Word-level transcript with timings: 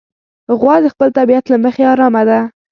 غوا 0.59 0.75
د 0.83 0.87
خپل 0.93 1.09
طبیعت 1.19 1.45
له 1.49 1.57
مخې 1.63 1.83
ارامه 1.93 2.23
ده. 2.29 2.39